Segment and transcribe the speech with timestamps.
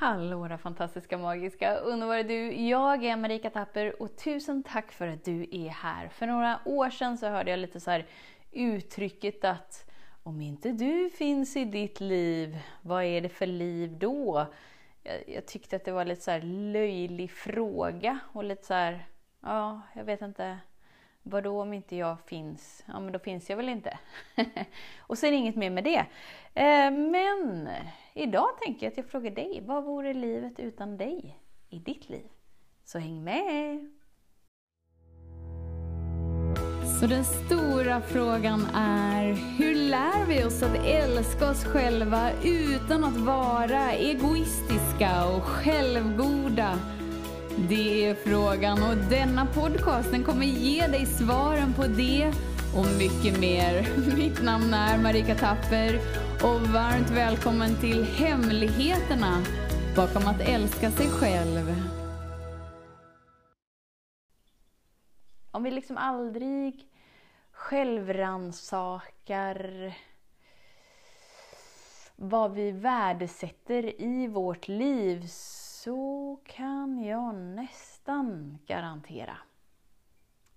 [0.00, 2.52] Hallå där fantastiska, magiska, underbara du!
[2.52, 6.08] Jag är Marika Tapper och tusen tack för att du är här.
[6.08, 8.06] För några år sedan så hörde jag lite så här
[8.50, 9.90] uttrycket att
[10.22, 14.46] om inte du finns i ditt liv, vad är det för liv då?
[15.02, 16.42] Jag, jag tyckte att det var lite så här
[16.72, 19.06] löjlig fråga och lite så här,
[19.40, 20.58] ja, jag vet inte.
[21.22, 22.84] Vadå om inte jag finns?
[22.86, 23.98] Ja, men då finns jag väl inte.
[24.98, 26.06] och sen inget mer med det.
[26.54, 27.68] Eh, men
[28.14, 32.26] idag tänker jag att jag frågar dig, vad vore livet utan dig i ditt liv?
[32.84, 33.90] Så häng med!
[37.00, 39.24] Så den stora frågan är,
[39.58, 46.78] hur lär vi oss att älska oss själva utan att vara egoistiska och självgoda?
[47.68, 52.32] Det är frågan och denna podcast den kommer ge dig svaren på det
[52.76, 53.86] och mycket mer.
[54.16, 55.96] Mitt namn är Marika Tapper
[56.34, 59.42] och varmt välkommen till Hemligheterna
[59.96, 61.74] bakom att älska sig själv.
[65.50, 66.86] Om vi liksom aldrig
[67.52, 69.92] självransakar
[72.16, 75.26] vad vi värdesätter i vårt liv
[75.82, 79.36] så kan jag nästan garantera.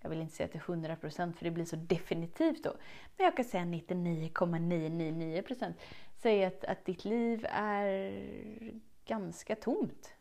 [0.04, 2.74] Jag vill inte säga till 100% för det blir så definitivt då.
[3.18, 5.74] Men jag kan säga 99,999%
[6.22, 8.24] säger att, att ditt liv är
[9.06, 10.14] ganska tomt.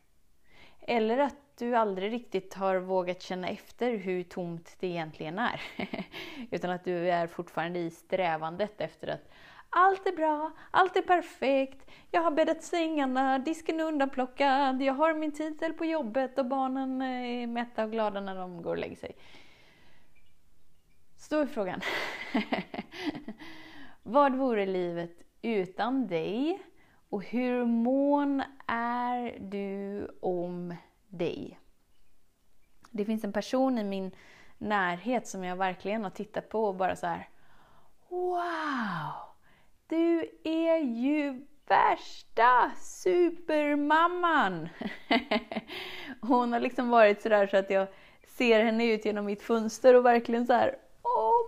[0.79, 5.61] Eller att du aldrig riktigt har vågat känna efter hur tomt det egentligen är.
[6.51, 9.29] Utan att du är fortfarande i strävandet efter att
[9.69, 15.13] allt är bra, allt är perfekt, jag har bäddat sängarna, disken är undanplockad, jag har
[15.13, 18.77] min titel på jobbet och barnen eh, är mätta och glada när de går och
[18.77, 19.15] lägger sig.
[21.23, 21.81] Så då är frågan.
[24.03, 26.63] Vad vore livet utan dig?
[27.09, 30.75] Och hur mån är du om
[31.07, 31.59] dig?
[32.91, 34.11] Det finns en person i min
[34.57, 37.29] närhet som jag verkligen har tittat på och bara så här.
[38.09, 39.13] Wow!
[39.87, 44.69] Du är ju värsta supermamman!
[46.21, 47.87] Hon har liksom varit sådär så att jag
[48.27, 50.75] ser henne ut genom mitt fönster och verkligen så här,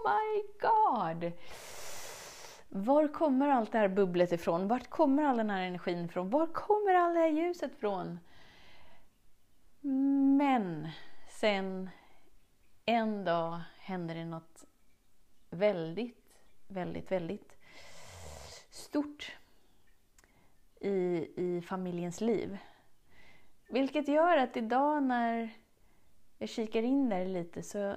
[0.05, 1.31] my god!
[2.69, 4.67] Var kommer allt det här bubblet ifrån?
[4.67, 6.29] Vart kommer all den här energin ifrån?
[6.29, 8.19] Var kommer all det här ljuset ifrån?
[10.37, 10.89] Men
[11.29, 11.89] sen
[12.85, 14.65] en dag händer det något
[15.49, 17.57] väldigt, väldigt, väldigt
[18.69, 19.35] stort
[20.79, 22.57] i, i familjens liv.
[23.69, 25.49] Vilket gör att idag när
[26.37, 27.95] jag kikar in där lite så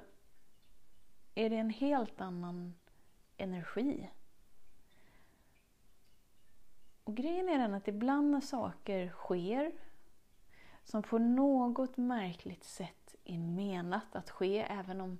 [1.39, 2.75] är det en helt annan
[3.37, 4.09] energi.
[7.03, 9.71] Och grejen är den att ibland när saker sker
[10.83, 15.17] som på något märkligt sätt är menat att ske, även om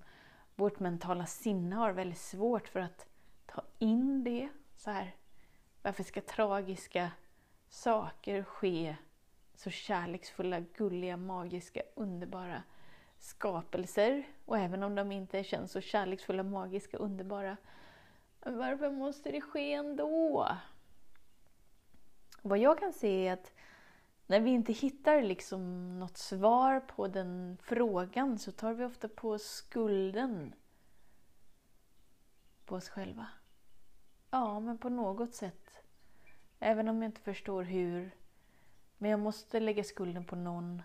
[0.56, 3.08] vårt mentala sinne har väldigt svårt för att
[3.46, 4.50] ta in det.
[4.78, 5.16] Så här,
[5.82, 7.12] varför ska tragiska
[7.70, 8.96] saker ske
[9.56, 12.64] så kärleksfulla, gulliga, magiska, underbara
[13.20, 14.28] skapelser?
[14.46, 17.58] Och även om de inte känns så kärleksfulla, magiska, underbara,
[18.40, 20.48] varför måste det ske ändå?
[22.42, 23.54] Vad jag kan se är att
[24.28, 29.40] när vi inte hittar liksom något svar på den frågan så tar vi ofta på
[29.40, 30.54] skulden
[32.66, 33.28] på oss själva.
[34.32, 35.70] Ja, men på något sätt
[36.60, 38.12] Även om jag inte förstår hur.
[38.98, 40.82] Men jag måste lägga skulden på någon.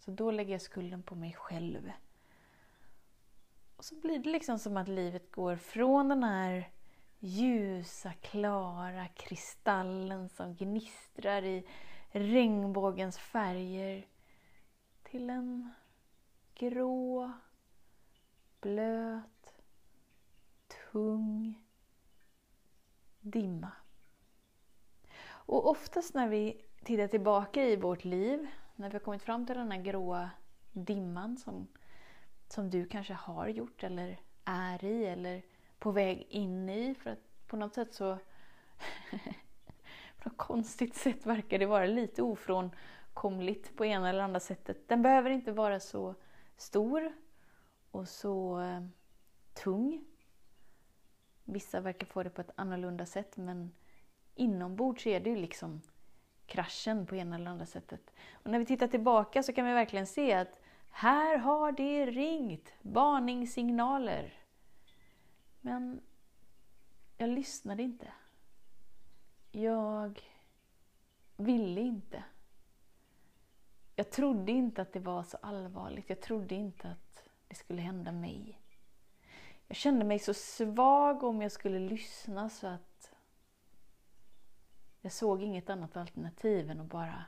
[0.00, 1.92] Så då lägger jag skulden på mig själv.
[3.76, 6.70] Och så blir det liksom som att livet går från den här
[7.18, 11.66] ljusa, klara kristallen som gnistrar i
[12.10, 14.06] regnbågens färger
[15.02, 15.70] till en
[16.54, 17.32] grå,
[18.60, 19.62] blöt,
[20.68, 21.64] tung
[23.20, 23.72] dimma.
[25.28, 28.46] Och oftast när vi tittar tillbaka i vårt liv,
[28.80, 30.30] när vi har kommit fram till den här gråa
[30.72, 31.68] dimman som,
[32.48, 35.42] som du kanske har gjort eller är i eller
[35.78, 36.94] på väg in i.
[36.94, 38.18] För att på något sätt så
[40.18, 44.88] på något konstigt sätt verkar det vara lite ofrånkomligt på ena eller andra sättet.
[44.88, 46.14] Den behöver inte vara så
[46.56, 47.12] stor
[47.90, 48.84] och så eh,
[49.54, 50.04] tung.
[51.44, 53.72] Vissa verkar få det på ett annorlunda sätt men
[54.34, 55.82] inombords är det ju liksom
[56.50, 58.14] kraschen på ena eller andra sättet.
[58.32, 60.60] Och när vi tittar tillbaka så kan vi verkligen se att
[60.90, 64.32] här har det ringt varningssignaler.
[65.60, 66.00] Men
[67.16, 68.12] jag lyssnade inte.
[69.52, 70.20] Jag
[71.36, 72.24] ville inte.
[73.96, 76.08] jag trodde inte att det var så allvarligt.
[76.08, 78.60] Jag trodde inte att det skulle hända mig.
[79.66, 82.89] Jag kände mig så svag om jag skulle lyssna så att
[85.10, 87.24] jag såg inget annat alternativ än att bara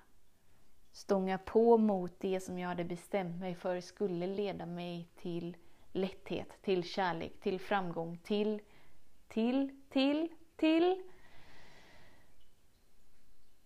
[0.93, 5.57] stånga på mot det som jag hade bestämt mig för skulle leda mig till
[5.93, 8.61] lätthet, till kärlek, till framgång, till,
[9.29, 11.03] till, till, till.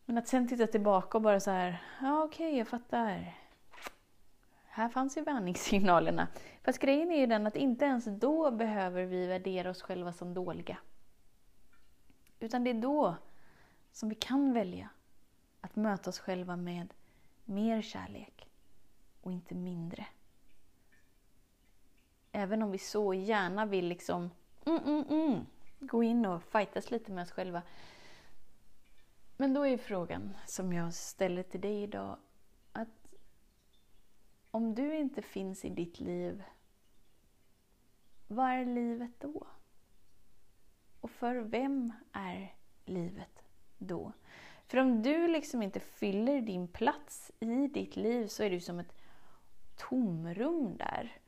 [0.04, 3.34] Men att sen titta tillbaka och bara så här, ja okej, okay, jag fattar.
[4.64, 6.28] Här fanns ju varningssignalerna.
[6.62, 10.34] Fast grejen är ju den att inte ens då behöver vi värdera oss själva som
[10.34, 10.78] dåliga.
[12.40, 13.16] Utan det är då
[13.96, 14.88] som vi kan välja
[15.60, 16.94] att möta oss själva med
[17.44, 18.48] mer kärlek
[19.20, 20.06] och inte mindre.
[22.32, 24.31] Även om vi så gärna vill liksom
[24.66, 25.46] mm, mm, mm,
[25.81, 27.62] gå in och fightas lite med oss själva.
[29.37, 32.19] Men då är frågan som jag ställer till dig idag
[32.72, 33.14] att
[34.50, 36.42] om du inte finns i ditt liv,
[38.26, 39.46] vad är livet då?
[41.00, 42.54] Och för vem är
[42.84, 43.45] livet
[43.78, 44.12] då?
[44.67, 48.78] För om du liksom inte fyller din plats i ditt liv så är det som
[48.78, 48.94] ett
[49.76, 51.20] tomrum där.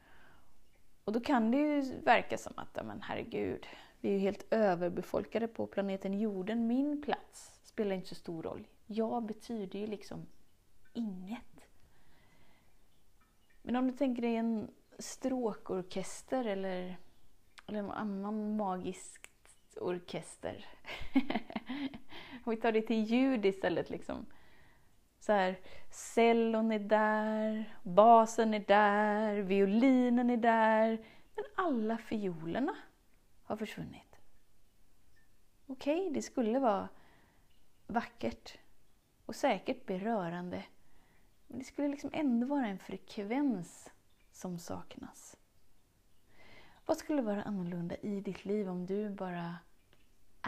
[1.05, 3.67] Och då kan det ju verka som att, men herregud,
[4.01, 6.67] vi är ju helt överbefolkade på planeten jorden.
[6.67, 8.69] Min plats spelar inte så stor roll.
[8.87, 10.27] Jag betyder ju liksom
[10.93, 11.67] inget.
[13.63, 16.97] Men om du tänker dig en stråkorkester eller,
[17.67, 19.28] eller en annan magisk
[19.79, 20.67] orkester.
[22.47, 23.91] Vi tar det till ljud istället.
[23.91, 24.27] Liksom.
[25.21, 25.59] Så här,
[25.91, 31.05] cellon är där, basen är där, violinen är där.
[31.35, 32.77] Men alla fiolerna
[33.43, 34.17] har försvunnit.
[35.67, 36.89] Okej, okay, det skulle vara
[37.87, 38.59] vackert
[39.27, 40.65] och säkert berörande.
[41.47, 43.91] Men det skulle liksom ändå vara en frekvens
[44.33, 45.37] som saknas.
[46.87, 49.57] Vad skulle vara annorlunda i ditt liv om du bara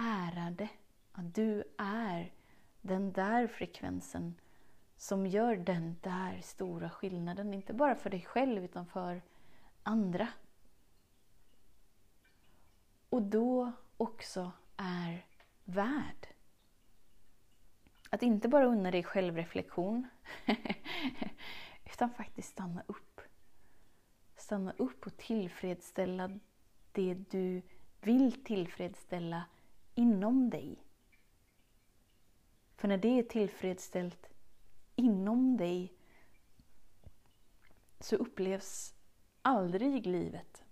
[0.01, 0.69] ärade
[1.13, 2.33] att du är
[2.81, 4.35] den där frekvensen
[4.97, 9.23] som gör den där stora skillnaden, inte bara för dig själv utan för
[9.83, 10.29] andra.
[13.09, 15.27] Och då också är
[15.65, 16.27] värd.
[18.11, 20.09] Att inte bara unna dig självreflektion,
[21.85, 23.21] utan faktiskt stanna upp.
[24.37, 26.39] Stanna upp och tillfredsställa
[26.93, 27.63] det du
[28.01, 29.45] vill tillfredsställa
[29.95, 30.85] inom dig.
[32.77, 34.31] För när det är tillfredsställt
[34.97, 35.93] inom dig
[38.01, 38.95] så upplevs
[39.43, 40.65] aldrig livet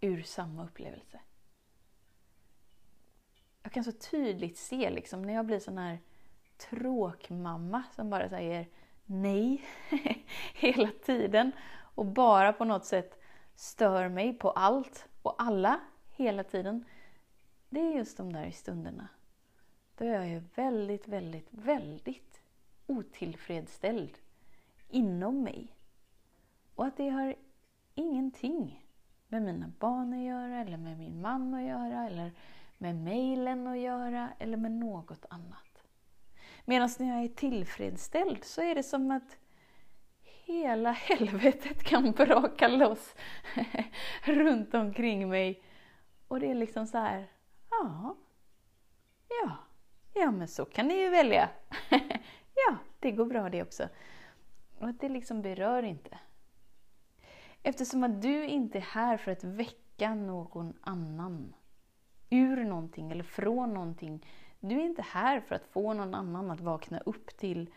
[0.00, 1.20] ur samma upplevelse.
[3.62, 5.98] Jag kan så tydligt se liksom, när jag blir sån här
[6.56, 8.68] tråkmamma som bara säger
[9.04, 9.64] nej
[10.54, 11.52] hela tiden
[11.94, 13.20] och bara på något sätt
[13.54, 15.80] stör mig på allt och alla
[16.10, 16.84] hela tiden.
[17.68, 19.08] Det är just de där stunderna
[19.96, 22.40] då jag är väldigt, väldigt, väldigt
[22.86, 24.18] otillfredsställd
[24.88, 25.76] inom mig.
[26.74, 27.34] Och att det har
[27.94, 28.86] ingenting
[29.28, 32.32] med mina barn att göra, eller med min man att göra, eller
[32.78, 35.84] med mejlen att göra, eller med något annat.
[36.64, 39.38] Medan när jag är tillfredsställd så är det som att
[40.22, 43.14] hela helvetet kan braka loss
[44.24, 45.62] runt omkring mig.
[46.28, 47.26] Och det är liksom så här,
[47.82, 48.16] ja,
[49.28, 49.56] ja,
[50.18, 51.48] Ja, men så kan ni ju välja.
[52.54, 53.88] ja, det går bra det också.
[54.78, 56.18] Och att det liksom berör inte.
[57.62, 61.54] Eftersom att du inte är här för att väcka någon annan
[62.30, 64.26] ur någonting eller från någonting.
[64.60, 67.70] Du är inte här för att få någon annan att vakna upp till,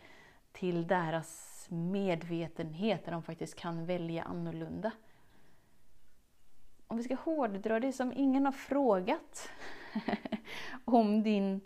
[0.52, 4.92] till deras medvetenhet, där de faktiskt kan välja annorlunda.
[6.86, 9.50] Om vi ska hårddra det som ingen har frågat
[10.84, 11.60] om din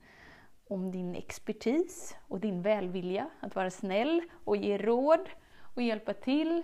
[0.69, 5.29] om din expertis och din välvilja, att vara snäll och ge råd
[5.75, 6.63] och hjälpa till,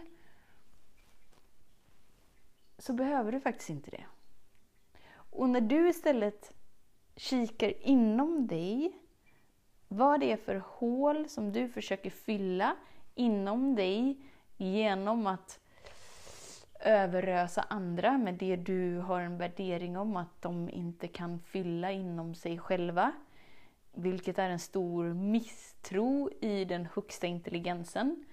[2.79, 4.05] så behöver du faktiskt inte det.
[5.13, 6.53] Och när du istället
[7.17, 8.93] kikar inom dig,
[9.89, 12.77] vad det är för hål som du försöker fylla
[13.15, 14.17] inom dig
[14.57, 15.61] genom att
[16.81, 22.35] överösa andra med det du har en värdering om att de inte kan fylla inom
[22.35, 23.13] sig själva
[23.93, 28.25] vilket är en stor misstro i den högsta intelligensen.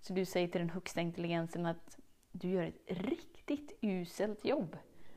[0.00, 1.98] Så du säger till den högsta intelligensen att
[2.32, 4.76] du gör ett riktigt uselt jobb.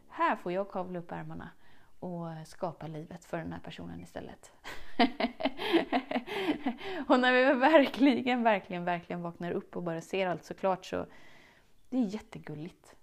[0.09, 1.49] Här får jag kavla upp ärmarna
[1.99, 4.51] och skapa livet för den här personen istället.
[7.07, 11.05] och när vi verkligen, verkligen, verkligen vaknar upp och bara ser allt såklart så
[11.89, 12.95] det är jättegulligt.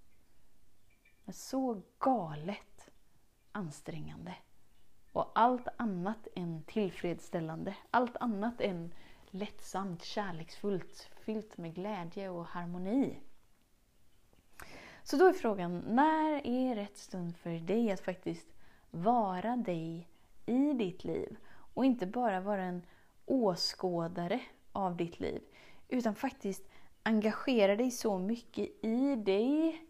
[1.25, 2.91] Men så galet
[3.53, 4.35] ansträngande.
[5.13, 7.77] Och allt annat än tillfredsställande.
[7.91, 8.95] Allt annat än
[9.31, 13.21] lättsamt, kärleksfullt, fyllt med glädje och harmoni.
[15.03, 18.47] Så då är frågan, när är rätt stund för dig att faktiskt
[18.91, 20.09] vara dig
[20.47, 21.37] i ditt liv?
[21.75, 22.83] Och inte bara vara en
[23.25, 24.41] åskådare
[24.73, 25.43] av ditt liv,
[25.89, 26.69] utan faktiskt
[27.07, 29.83] engagera dig så mycket i dig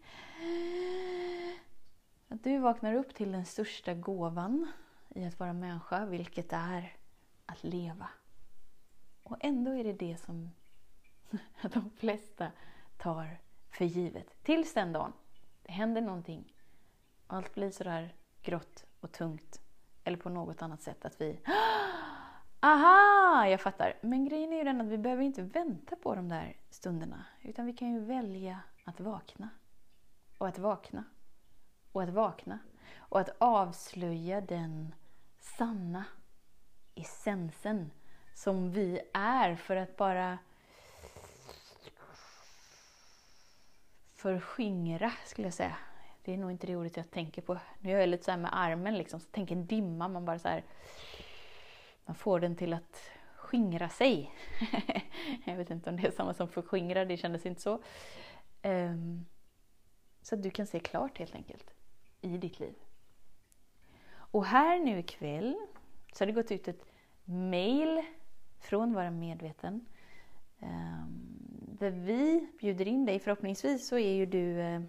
[2.27, 4.71] att du vaknar upp till den största gåvan
[5.09, 6.95] i att vara människa, vilket är
[7.45, 8.09] att leva.
[9.23, 10.51] Och ändå är det det som
[11.73, 12.51] de flesta
[12.97, 14.43] tar för givet.
[14.43, 15.13] Tills den dagen
[15.63, 16.53] det händer någonting
[17.27, 19.61] och allt blir sådär grått och tungt.
[20.03, 21.86] Eller på något annat sätt att vi ah!
[22.59, 23.93] Aha, jag fattar.
[24.01, 27.25] Men grejen är ju den att vi behöver inte vänta på de där stunderna.
[27.41, 29.49] Utan vi kan ju välja att vakna.
[30.37, 31.03] Och att vakna.
[31.91, 32.59] Och att vakna.
[32.97, 34.95] Och att avslöja den
[35.39, 36.05] sanna
[36.95, 37.91] essensen
[38.33, 40.37] som vi är för att bara
[44.15, 45.77] förskingra, skulle jag säga.
[46.23, 47.59] Det är nog inte det ordet jag tänker på.
[47.79, 50.07] Nu gör jag lite så här med armen, liksom, så tänk en dimma.
[50.07, 50.63] Man bara så här,
[52.07, 54.31] man får den till att skingra sig.
[55.45, 57.81] jag vet inte om det är samma som förskingra, det kändes inte så.
[58.63, 59.25] Um,
[60.21, 61.73] så att du kan se klart helt enkelt
[62.21, 62.75] i ditt liv.
[64.09, 65.55] Och här nu ikväll
[66.13, 66.85] så har det gått ut ett
[67.23, 68.03] mail
[68.59, 69.85] från Vara Medveten.
[70.59, 71.37] Um,
[71.79, 73.19] där vi bjuder in dig.
[73.19, 74.81] Förhoppningsvis så är ju du uh,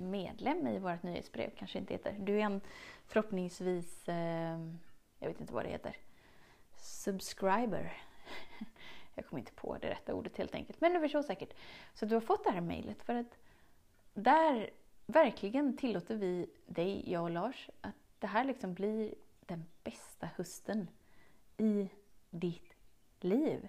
[0.00, 2.16] medlem i vårt nyhetsbrev, kanske inte heter.
[2.18, 2.60] Du är en
[3.06, 4.74] förhoppningsvis, uh,
[5.24, 5.96] jag vet inte vad det heter,
[6.76, 7.92] subscriber.
[9.14, 11.54] jag kommer inte på det rätta ordet helt enkelt, men du förstår säkert.
[11.94, 13.38] Så du har fått det här mejlet för att
[14.14, 14.70] där
[15.06, 20.90] verkligen tillåter vi dig, jag och Lars, att det här liksom blir den bästa hösten
[21.56, 21.88] i
[22.30, 22.74] ditt
[23.20, 23.68] liv.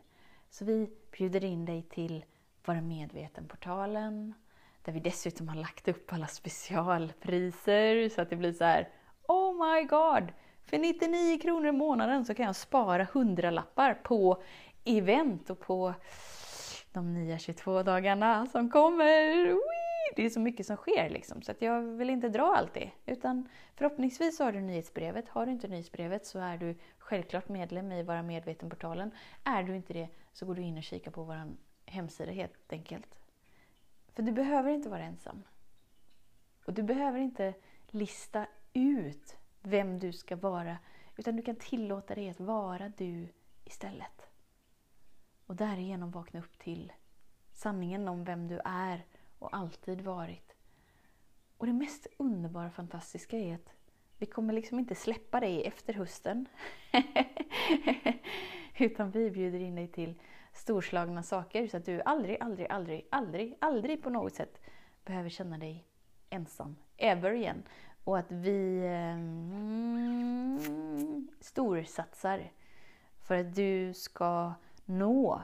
[0.49, 2.25] Så vi bjuder in dig till
[2.65, 4.33] Vara medveten-portalen,
[4.81, 8.89] där vi dessutom har lagt upp alla specialpriser så att det blir så här
[9.27, 10.33] Oh my god!
[10.65, 14.43] För 99 kronor i månaden så kan jag spara 100 lappar på
[14.83, 15.93] event och på
[16.91, 19.55] de nya 22 dagarna som kommer.
[20.15, 22.91] Det är så mycket som sker liksom, så att jag vill inte dra allt det.
[23.05, 25.29] Utan förhoppningsvis har du nyhetsbrevet.
[25.29, 29.11] Har du inte nyhetsbrevet så är du självklart medlem i Vara Medveten-portalen.
[29.43, 31.55] Är du inte det så går du in och kikar på vår
[31.85, 33.15] hemsida helt enkelt.
[34.13, 35.43] För du behöver inte vara ensam.
[36.65, 37.53] Och du behöver inte
[37.87, 40.77] lista ut vem du ska vara,
[41.15, 43.27] utan du kan tillåta dig att vara du
[43.63, 44.29] istället.
[45.45, 46.93] Och därigenom vakna upp till
[47.53, 49.05] sanningen om vem du är
[49.39, 50.55] och alltid varit.
[51.57, 53.73] Och det mest underbara och fantastiska är att
[54.17, 56.45] vi kommer liksom inte släppa dig efter hösten.
[58.77, 60.21] Utan vi bjuder in dig till
[60.53, 64.61] storslagna saker så att du aldrig, aldrig, aldrig, aldrig, aldrig på något sätt
[65.05, 65.87] behöver känna dig
[66.29, 66.75] ensam.
[66.97, 67.63] Ever igen.
[68.05, 70.59] Och att vi eh, mm,
[71.39, 72.51] storsatsar
[73.21, 74.53] för att du ska
[74.85, 75.41] nå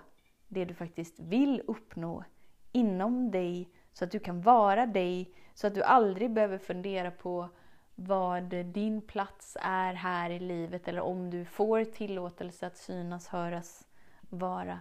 [0.47, 2.23] det du faktiskt vill uppnå
[2.71, 7.49] inom dig så att du kan vara dig, så att du aldrig behöver fundera på
[7.95, 13.87] vad din plats är här i livet eller om du får tillåtelse att synas, höras,
[14.29, 14.79] vara.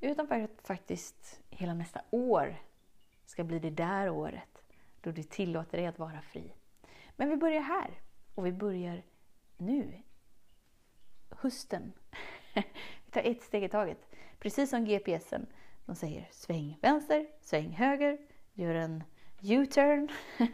[0.00, 2.56] Utan för att faktiskt hela nästa år
[3.26, 4.64] ska bli det där året
[5.00, 6.52] då du tillåter dig att vara fri.
[7.18, 8.00] Men vi börjar här
[8.34, 9.02] och vi börjar
[9.56, 10.02] nu.
[11.30, 11.92] Hösten.
[13.04, 13.98] vi tar ett steg i taget.
[14.38, 15.46] Precis som GPSen.
[15.86, 18.18] De säger sväng vänster, sväng höger,
[18.52, 19.04] gör en
[19.42, 20.08] U-turn.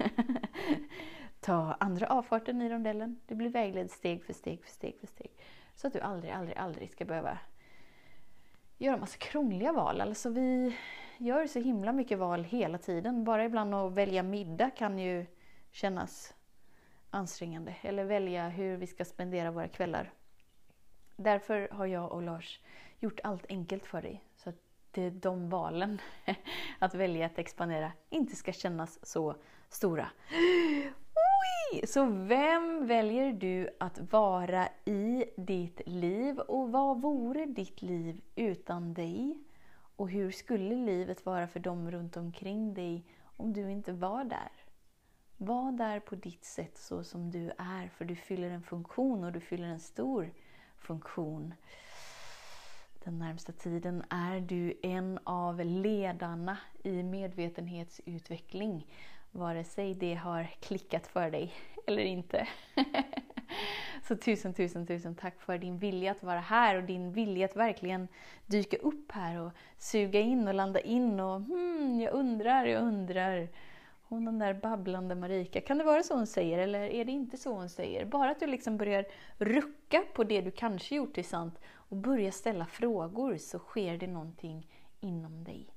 [1.40, 3.20] Ta andra avfarten i rondellen.
[3.26, 5.30] Du blir vägledd steg för steg för steg för steg.
[5.74, 7.38] Så att du aldrig, aldrig, aldrig ska behöva
[8.78, 10.00] göra massa krångliga val.
[10.00, 10.76] Alltså vi
[11.18, 13.24] gör så himla mycket val hela tiden.
[13.24, 15.26] Bara ibland att välja middag kan ju
[15.70, 16.34] kännas
[17.14, 17.76] ansträngande.
[17.82, 20.12] Eller välja hur vi ska spendera våra kvällar.
[21.16, 22.60] Därför har jag och Lars
[23.00, 24.24] gjort allt enkelt för dig.
[24.36, 24.56] Så att
[25.12, 26.00] de valen,
[26.78, 29.34] att välja att expandera, inte ska kännas så
[29.68, 30.08] stora.
[31.72, 31.86] Oj!
[31.86, 36.38] Så vem väljer du att vara i ditt liv?
[36.38, 39.38] Och vad vore ditt liv utan dig?
[39.96, 43.04] Och hur skulle livet vara för dem runt omkring dig
[43.36, 44.63] om du inte var där?
[45.44, 49.32] Var där på ditt sätt så som du är, för du fyller en funktion och
[49.32, 50.30] du fyller en stor
[50.78, 51.54] funktion.
[53.04, 58.86] Den närmsta tiden är du en av ledarna i medvetenhetsutveckling.
[59.30, 61.52] Vare sig det har klickat för dig
[61.86, 62.48] eller inte.
[64.08, 67.56] Så tusen, tusen, tusen tack för din vilja att vara här och din vilja att
[67.56, 68.08] verkligen
[68.46, 73.48] dyka upp här och suga in och landa in och hmm, jag undrar, jag undrar.
[74.14, 77.36] Hon den där babblande Marika, kan det vara så hon säger eller är det inte
[77.36, 78.04] så hon säger?
[78.04, 79.04] Bara att du liksom börjar
[79.38, 84.06] rucka på det du kanske gjort till sant och börjar ställa frågor så sker det
[84.06, 85.68] någonting inom dig.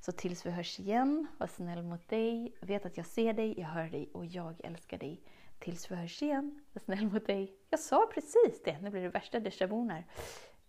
[0.00, 3.66] Så tills vi hörs igen, var snäll mot dig, vet att jag ser dig, jag
[3.66, 5.20] hör dig och jag älskar dig.
[5.58, 7.56] Tills vi hörs igen, var snäll mot dig.
[7.70, 10.06] Jag sa precis det, nu blir det värsta déjà vun här.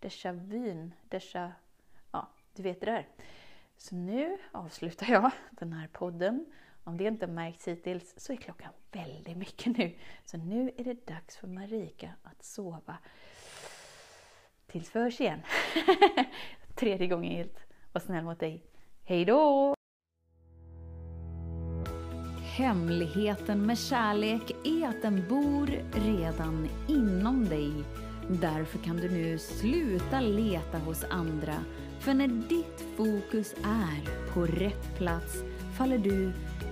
[0.00, 1.52] Déjà vun, déjà...
[2.12, 3.08] Ja, du vet det där.
[3.76, 6.46] Så nu avslutar jag den här podden.
[6.84, 9.94] Om det inte märkts hittills så är klockan väldigt mycket nu.
[10.24, 12.98] Så nu är det dags för Marika att sova.
[14.66, 15.40] Tills vi hörs igen.
[16.74, 17.66] Tredje gången gilt.
[17.92, 18.62] Var snäll mot dig.
[19.04, 19.74] Hej då!
[22.56, 27.72] Hemligheten med kärlek är att den bor redan inom dig.
[28.28, 31.54] Därför kan du nu sluta leta hos andra.
[32.00, 35.42] För när ditt fokus är på rätt plats
[35.78, 36.32] faller du